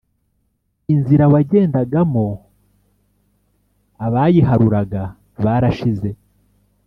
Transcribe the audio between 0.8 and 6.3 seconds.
Inzira wagendagamo Abayiharuraga barashize